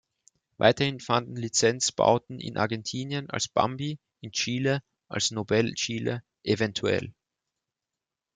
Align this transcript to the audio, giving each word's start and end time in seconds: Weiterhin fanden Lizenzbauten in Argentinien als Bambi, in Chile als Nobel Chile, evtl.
Weiterhin 0.57 0.99
fanden 0.99 1.35
Lizenzbauten 1.35 2.39
in 2.39 2.57
Argentinien 2.57 3.29
als 3.29 3.47
Bambi, 3.47 3.99
in 4.19 4.31
Chile 4.31 4.81
als 5.07 5.29
Nobel 5.29 5.75
Chile, 5.75 6.23
evtl. 6.43 7.13